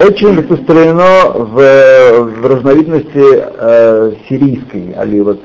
[0.00, 1.54] Очень распространено в,
[2.22, 5.38] в разновидности э, сирийской оливок.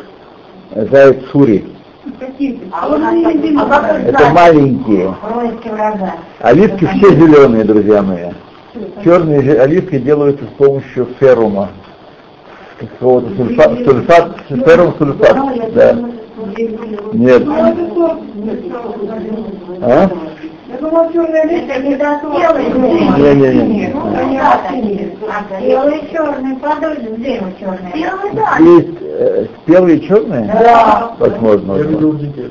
[0.73, 1.65] Заяц сури.
[2.71, 5.13] А вот Это маленькие.
[6.39, 8.31] Оливки все зеленые, друзья мои.
[9.03, 11.69] Черные оливки делаются с помощью ферума.
[12.79, 15.37] Какого-то сульфат, сульфат, ферум сульфат.
[15.73, 15.97] Да.
[17.13, 17.43] Нет.
[19.81, 20.09] А?
[20.67, 21.95] Я думала, черная лист, это не
[24.35, 25.17] Не-не-не.
[25.61, 27.91] Белый, черный, подольше, белый, черный.
[27.93, 28.57] Белый, да.
[28.59, 30.45] Есть э, спелые черные?
[30.45, 31.15] Да.
[31.19, 31.73] Возможно.
[31.77, 32.49] Я видел возможно.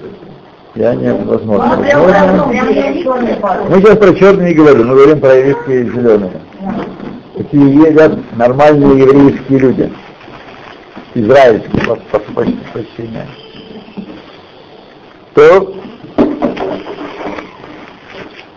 [0.75, 1.77] Я не, возможно.
[1.77, 2.55] Возможно.
[3.03, 3.37] черный.
[3.69, 6.33] Мы сейчас про черные не говорим, мы говорим про оливки зеленые.
[7.37, 9.93] Такие едят нормальные еврейские люди.
[11.15, 13.27] Израильские, по- по- почти, почти нет.
[15.35, 15.75] То,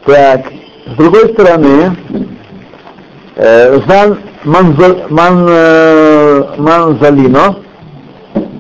[0.06, 0.46] так,
[0.88, 1.96] с другой стороны,
[3.38, 6.44] Жан Манзо- Ман, э,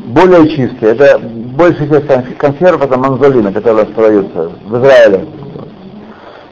[0.08, 0.90] более чистый.
[0.90, 5.26] Это больше всех кон- консерв, это манзолина, которые продаются в Израиле.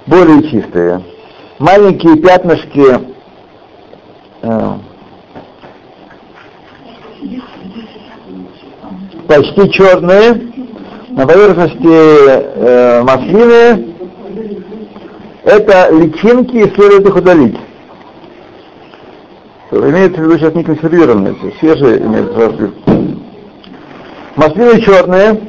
[0.07, 1.01] Более чистые.
[1.59, 2.99] Маленькие пятнышки
[4.41, 4.69] э,
[9.27, 10.51] почти черные,
[11.09, 13.93] на поверхности э, маслины,
[15.43, 17.57] это личинки, и следует их удалить.
[19.75, 22.73] Имеется в виду сейчас не консервированные, свежие имеется в виду.
[24.35, 25.41] Маслины черные,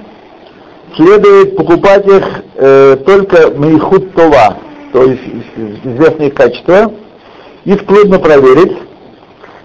[0.96, 2.24] следует покупать их
[2.56, 4.56] э, только мейхут това,
[4.92, 6.92] то есть из- из- известные качества,
[7.64, 8.76] их трудно проверить.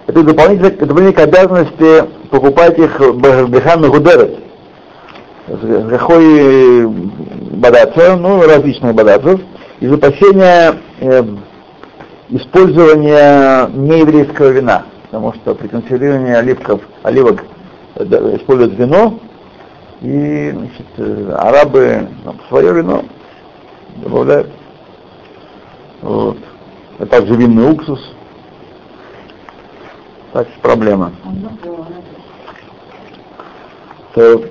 [0.06, 3.00] это дополнительные, дополнительные обязанности покупать их
[3.48, 4.38] Бехан Гудерет.
[5.90, 9.40] Какой бадацев, ну, различных бадацев,
[9.80, 11.22] из опасения э,
[12.32, 17.44] использования нееврейского вина, потому что при консервировании оливков, оливок
[17.96, 18.04] э,
[18.36, 19.20] используют вино,
[20.00, 23.04] и значит, э, арабы там, свое вино
[23.96, 24.50] добавляют.
[26.00, 26.38] Вот.
[26.98, 28.00] А также винный уксус.
[30.32, 31.12] Так проблема.
[34.14, 34.44] То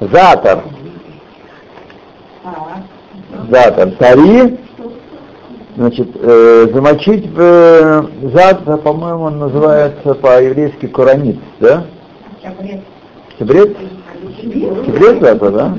[0.00, 0.64] Затор.
[3.50, 3.90] Затор.
[3.98, 4.58] Тари.
[5.74, 8.02] Значит, э, замочить в э,
[8.34, 11.86] затор, по-моему, он называется по-еврейски куранит, да?
[13.38, 13.70] Чебрец.
[14.42, 15.74] Чебрец затор, да?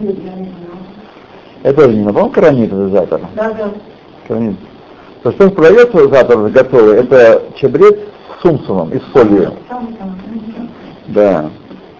[1.61, 3.21] Это тоже не по-моему, коронит это затор.
[3.35, 3.71] Да, да.
[4.27, 4.57] Коронит.
[5.21, 9.53] То, что продается затор готовый, это чебрец с сумсумом и с солью.
[11.07, 11.51] Да.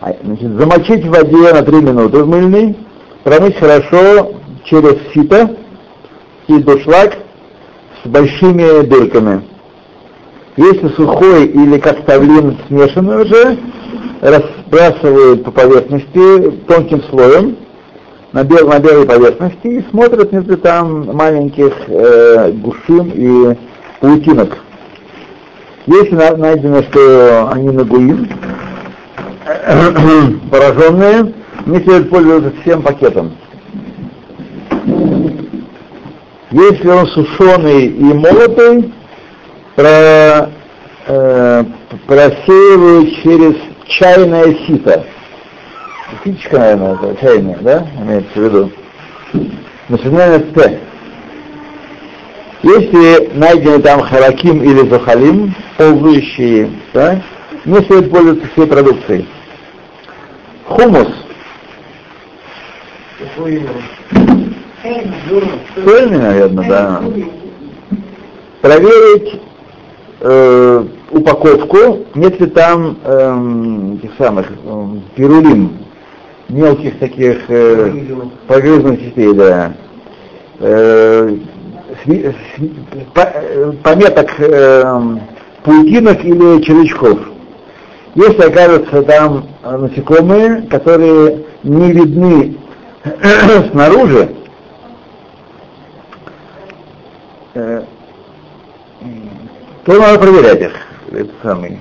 [0.02, 2.76] А, значит, замочить в воде на 3 минуты в мыльный,
[3.24, 4.34] промыть хорошо
[4.66, 5.56] через сито
[6.48, 7.18] и душлаг
[8.04, 9.44] с большими дырками.
[10.56, 13.58] Если сухой или как ставлин смешанный уже,
[14.22, 17.58] разбрасывают по поверхности тонким слоем
[18.32, 23.58] на, бел, на белой поверхности и смотрят между там маленьких э, гушин и
[24.00, 24.58] паутинок.
[25.86, 28.30] Если найдено, что они нагуим,
[30.52, 31.34] пораженные,
[31.66, 33.34] не следует пользоваться всем пакетом.
[36.54, 38.94] Если он сушеный и молотый,
[39.76, 40.52] про,
[41.08, 41.64] э,
[42.06, 43.56] просеивают через
[43.88, 45.04] чайное сито.
[46.24, 48.72] Ситечка, наверное, это чайная, да, имеется в виду.
[49.90, 50.80] Начиная с Т.
[52.62, 57.20] Если найдены там хараким или захалим, ползающие, да,
[57.66, 59.28] не следует пользоваться всей продукцией.
[60.66, 61.08] Хумус.
[64.84, 67.04] Цельный, наверное, да.
[68.62, 69.42] Проверить
[70.20, 75.78] э, упаковку, нет ли там э, тех самых э, пирулин,
[76.50, 77.94] мелких таких э,
[78.48, 79.74] погрызных частей, да.
[80.60, 81.34] Э,
[82.04, 82.74] сви, сви,
[83.14, 85.02] по, э, пометок э,
[85.64, 87.20] паутинок или червячков.
[88.16, 92.58] Если окажутся там насекомые, которые не видны
[93.72, 94.30] снаружи,
[97.54, 97.84] э,
[99.86, 100.74] то надо проверять их.
[101.12, 101.80] Это самый.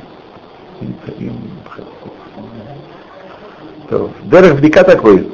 [4.24, 5.28] Дерех бдика такой.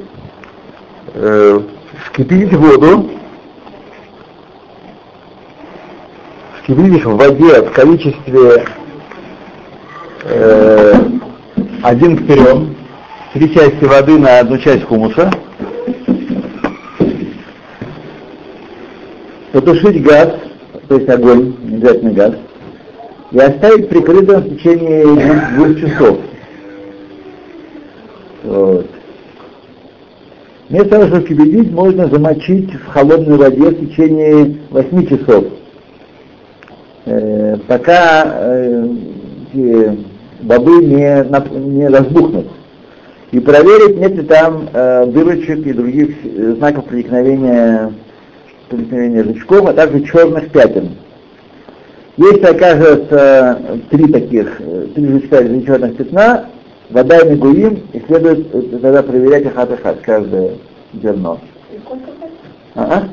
[1.13, 1.59] Э,
[2.05, 3.09] вскипятить воду,
[6.57, 8.65] вскипятить их в воде в количестве
[10.23, 10.93] э,
[11.81, 12.75] один к трем,
[13.33, 15.31] три части воды на одну часть хумуса,
[19.59, 20.29] потушить газ,
[20.87, 22.33] то есть огонь, обязательно газ,
[23.31, 25.05] и оставить прикрытым в течение
[25.55, 26.17] двух часов.
[28.43, 28.87] Вот.
[30.69, 35.45] Вместо того, чтобы кипятить, можно замочить в холодной воде в течение 8 часов.
[37.05, 38.87] Э, пока э,
[40.41, 41.25] бобы не,
[41.59, 42.47] не разбухнут.
[43.31, 47.93] И проверить, нет ли там э, дырочек и других э, знаков проникновения,
[48.69, 50.91] проникновения жучков, а также черных пятен.
[52.17, 56.45] Если окажется три таких, э, три жучка или черных пятна,
[56.89, 60.51] вода и мегуим, и следует э, тогда проверять их от ахат, каждое
[61.01, 61.39] зерно.
[62.75, 63.03] А?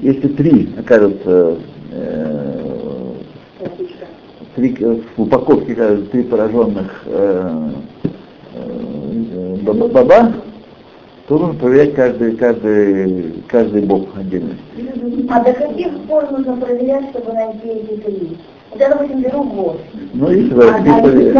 [0.00, 1.56] Если три окажутся
[1.92, 2.74] э,
[4.54, 4.76] три,
[5.16, 5.74] в упаковке
[6.12, 7.70] три пораженных э,
[8.54, 10.34] э, баба,
[11.26, 14.56] то нужно проверять каждый, каждый, каждый бок отдельно.
[15.30, 18.36] А до каких пор нужно проверять, чтобы найти эти три?
[18.70, 19.80] Вот я, допустим, беру год.
[20.12, 21.34] Ну, если вы А уже,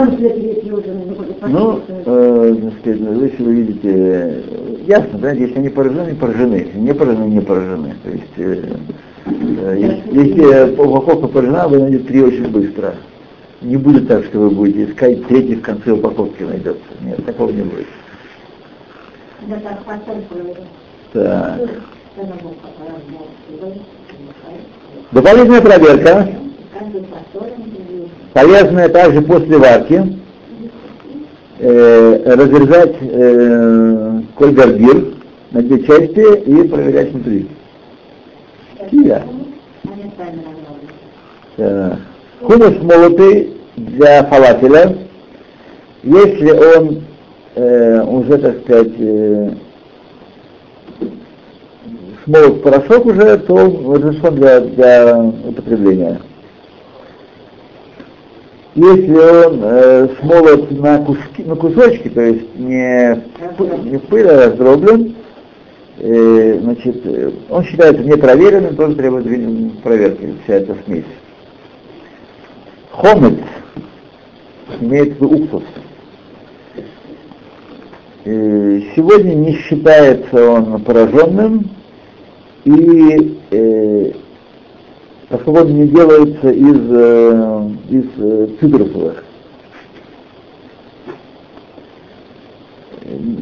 [1.49, 4.43] ну, э, так сказать, ну, если вы видите, э,
[4.87, 7.95] ясно, да, если они поражены, поражены, если не поражены, не поражены.
[8.03, 8.63] То есть, э,
[9.27, 12.95] э, если, если упаковка поражена, вы найдете три очень быстро.
[13.61, 16.83] Не будет так, что вы будете искать третий в конце упаковки найдется.
[17.03, 17.87] Нет, такого не будет.
[17.87, 17.93] Да так, поставь проверить.
[17.97, 18.03] Так.
[18.03, 19.34] Это на бок, а
[22.15, 22.55] разбор.
[25.13, 26.29] Дополнительная проверка,
[28.33, 30.19] полезная также после варки,
[31.59, 35.15] э, разрезать э, коль гаргир
[35.53, 37.49] на две части и проверять внутри.
[38.91, 39.23] Кия.
[42.41, 44.97] Хумус молотый для фалафеля,
[46.03, 47.05] если он
[47.55, 49.51] э, уже, так сказать, э,
[52.25, 56.21] смолот порошок уже, то разрешен для, для употребления.
[58.75, 63.23] Если он э, смолот на, куски, на кусочки, то есть не,
[63.89, 65.15] не пыль, а раздроблен,
[65.99, 71.05] э, значит, э, он считается непроверенным, тоже требует проверки, вся эта смесь.
[72.91, 73.39] Хомец
[74.81, 75.63] имеет в уксус.
[78.27, 81.69] Э, сегодня не считается он пораженным,
[82.65, 84.13] и э,
[85.29, 89.25] поскольку он не делается из, э, из э, цитрусовых.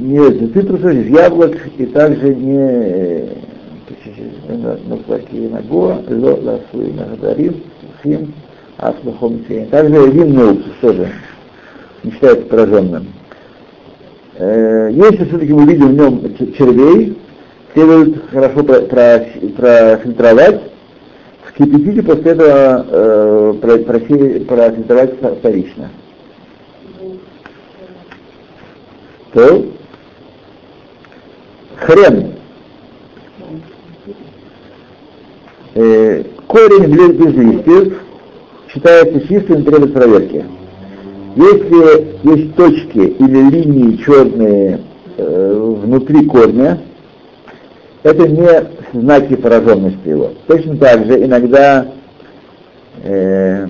[0.01, 3.31] Не из цитрусовых, из яблок, и также не
[4.49, 7.63] на плаке на го, ло ласуи нагадарим,
[8.03, 8.35] хим,
[8.79, 11.09] аслухом Также винный уксус тоже
[12.03, 13.07] не считается пораженным.
[14.43, 17.17] Если все-таки мы видим в нем червей,
[17.75, 20.63] следует хорошо профильтровать,
[21.47, 23.55] вскипятить и после этого э,
[23.87, 25.91] профильтровать вторично.
[29.33, 29.67] То
[31.77, 32.33] хрен.
[35.75, 38.03] Э, корень без, листьев
[38.69, 40.45] считается чистым требует проверки.
[41.35, 44.81] Если есть точки или линии черные
[45.17, 46.79] э, внутри корня,
[48.03, 50.33] это не знаки пораженности его.
[50.47, 51.87] Точно так же иногда
[53.03, 53.67] э,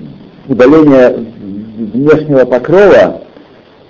[0.48, 1.24] удаление
[1.92, 3.22] внешнего покрова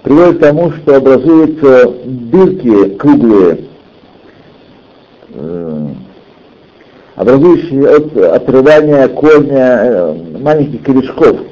[0.02, 3.58] приводит к тому, что образуются дырки круглые,
[5.34, 5.88] э,
[7.16, 11.51] образующие от отрывания корня э, маленьких корешков.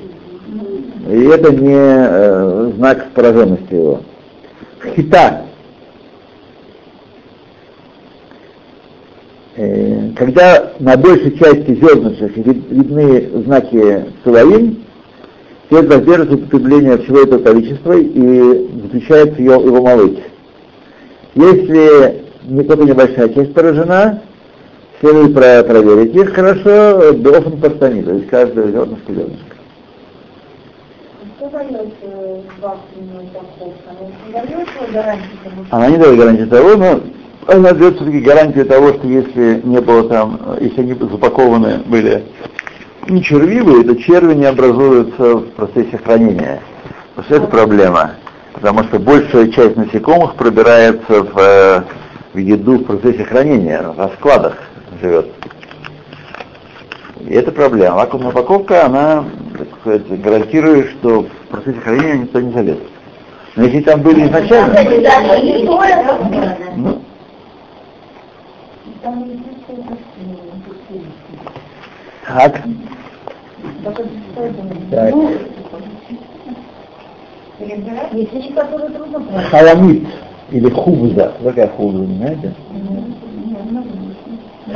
[1.11, 4.01] И это не э, знак пораженности его.
[4.95, 5.45] Хита
[9.63, 14.85] Э, когда на большей части зернышек видны знаки Сулаим,
[15.69, 20.19] следует воздерживаться употребления всего этого количества и запрещается его, его молоть.
[21.35, 24.23] Если не только небольшая часть поражена,
[25.01, 29.50] следует проверить их хорошо, должен постани, то есть каждое зернышко зернышко.
[35.71, 37.01] Она не дает гарантии того, но
[37.47, 42.25] она дает все-таки гарантию того, что если не было там, если они запакованы были
[43.09, 46.61] не червивые, то черви не образуются в процессе хранения.
[47.15, 48.13] Потому что это проблема.
[48.53, 51.83] Потому что большая часть насекомых пробирается в, э,
[52.35, 54.57] в еду в процессе хранения, в складах
[55.01, 55.27] живет.
[57.21, 57.97] И это проблема.
[57.97, 59.25] Вакуумная упаковка, она
[59.81, 62.79] сказать, гарантирует, что в процессе хранения никто не залез.
[63.57, 64.75] Но если там были изначально...
[66.77, 67.03] Ну,
[72.27, 72.61] как?
[74.91, 75.15] Так.
[79.51, 80.09] Халамит
[80.51, 81.33] или хубза.
[81.43, 82.55] Какая хубза, знаете?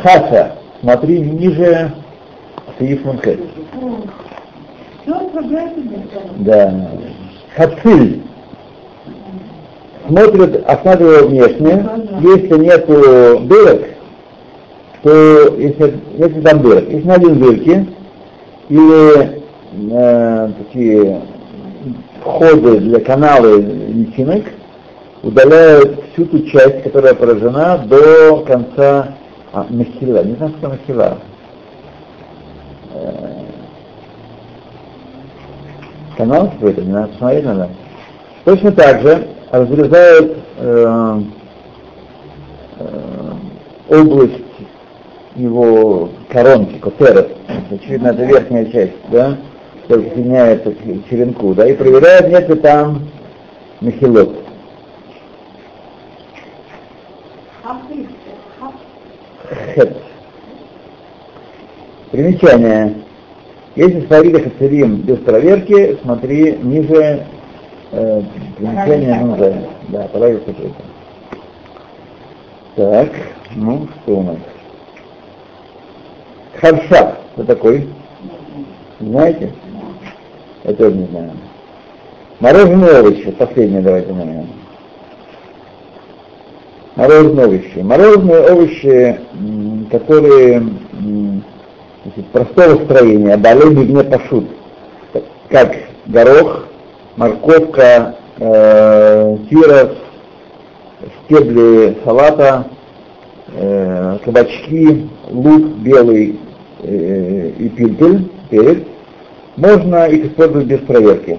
[0.03, 0.57] Хаса.
[0.80, 1.93] Смотри ниже
[2.78, 3.41] Саиф Мунхет.
[6.38, 6.90] Да.
[7.57, 8.22] Хациль.
[10.07, 11.88] Смотрят, осматривают внешне.
[12.20, 13.82] Если нету дырок,
[15.02, 17.86] то если, если там дырок, если найдем дырки
[18.68, 19.42] или
[19.92, 21.22] э, такие
[22.20, 24.44] входы для канала личинок,
[25.22, 29.14] удаляют всю ту часть, которая поражена, до конца
[29.52, 30.24] а, махила.
[30.24, 31.18] Не знаю, что махила.
[32.94, 33.34] Э,
[36.16, 37.68] канал какой-то, не надо посмотреть надо.
[38.44, 41.20] Точно так же разрезают э,
[42.78, 43.32] э,
[43.88, 44.44] область
[45.36, 47.36] его коронки, котерет,
[47.70, 49.36] очевидно, это верхняя часть, да,
[49.88, 53.08] только соединяется к черенку, да, и проверяет, нет ли там
[53.80, 54.44] мехилот.
[59.74, 59.96] Хет.
[62.10, 62.94] Примечание.
[63.77, 67.27] Если смотрели хацерим без проверки, смотри ниже
[67.91, 68.22] э,
[68.57, 69.55] примечание нужно.
[69.89, 70.75] Да, параграф какой-то.
[72.77, 73.11] Так,
[73.57, 74.37] ну что у нас?
[76.61, 77.89] Харшак, кто такой?
[79.01, 79.53] Знаете?
[80.62, 81.33] Я тоже не знаю.
[82.39, 84.47] Мороженые овощи, последнее давайте наверное.
[86.95, 87.79] Мороженые овощи.
[87.79, 89.20] Мороженые овощи,
[89.91, 90.62] которые
[92.05, 94.46] значит, простого строения, балей мигне пашут,
[95.48, 95.74] как
[96.07, 96.66] горох,
[97.16, 99.96] морковка, э, тирос,
[101.24, 102.66] стебли салата,
[103.55, 106.38] э, кабачки, лук белый
[106.82, 108.84] э, и пильпель, перец,
[109.57, 111.38] можно их использовать без проверки.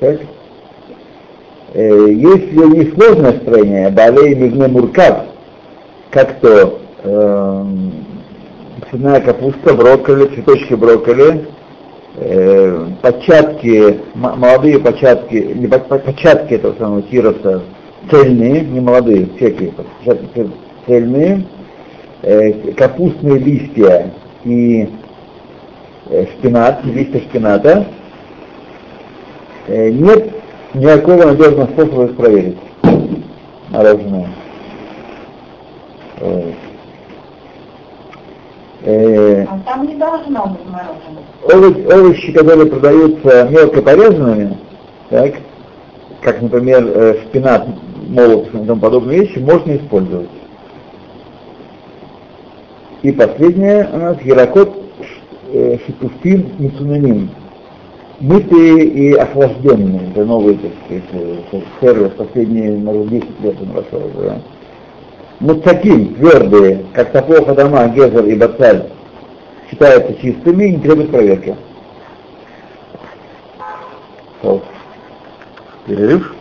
[0.00, 0.20] Так?
[1.74, 5.26] Э, если не сложное строение, балей мигне муркав,
[6.10, 7.64] как то э,
[8.96, 11.46] цветная капуста, брокколи, цветочки брокколи,
[12.16, 17.62] э, початки, молодые початки, не по- по- початки этого самого тироса,
[18.10, 20.50] цельные, не молодые, всякие початки
[20.86, 21.44] цельные,
[22.22, 24.12] э, капустные листья
[24.44, 24.88] и
[26.08, 27.86] э, шпинат, листья шпината,
[29.66, 30.30] э, нет
[30.72, 32.58] никакого надежного способа их проверить
[33.68, 34.28] мороженое.
[36.20, 36.65] Вот.
[38.82, 41.24] Э, А там не должно быть мороженого.
[41.42, 44.56] овощи, овощи, которые продаются мелко порезанными,
[45.10, 45.34] так,
[46.20, 47.66] как, например, э, шпинат,
[48.08, 50.28] молот и тому подобные вещи, можно использовать.
[53.02, 54.70] И последнее у нас ярокот
[55.52, 57.30] э, шитуфин мицунаним.
[58.18, 60.10] Мытые и охлажденные.
[60.10, 64.10] Это новый, так сказать, э, сервис, последние, может, 10 лет он вошел.
[64.16, 64.38] Да.
[65.40, 68.90] Муцаким, твердые, как топор дома, гезер и бацаль,
[69.68, 71.56] считаются чистыми и не требуют проверки.
[75.86, 76.34] Перерыв.